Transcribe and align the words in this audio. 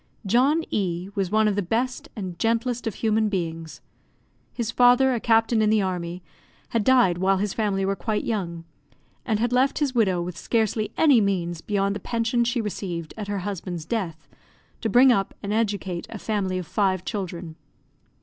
John 0.25 0.63
E 0.71 1.09
was 1.13 1.29
one 1.29 1.47
of 1.47 1.55
the 1.55 1.61
best 1.61 2.09
and 2.15 2.39
gentlest 2.39 2.87
of 2.87 2.95
human 2.95 3.29
beings. 3.29 3.81
His 4.51 4.71
father, 4.71 5.13
a 5.13 5.19
captain 5.19 5.61
in 5.61 5.69
the 5.69 5.83
army, 5.83 6.23
had 6.69 6.83
died 6.83 7.19
while 7.19 7.37
his 7.37 7.53
family 7.53 7.85
were 7.85 7.95
quite 7.95 8.23
young, 8.23 8.63
and 9.27 9.37
had 9.39 9.53
left 9.53 9.77
his 9.77 9.93
widow 9.93 10.19
with 10.19 10.35
scarcely 10.39 10.91
any 10.97 11.21
means 11.21 11.61
beyond 11.61 11.95
the 11.95 11.99
pension 11.99 12.43
she 12.43 12.61
received 12.61 13.13
at 13.15 13.27
her 13.27 13.41
husband's 13.45 13.85
death, 13.85 14.27
to 14.81 14.89
bring 14.89 15.11
up 15.11 15.35
and 15.43 15.53
educate 15.53 16.07
a 16.09 16.17
family 16.17 16.57
of 16.57 16.65
five 16.65 17.05
children. 17.05 17.55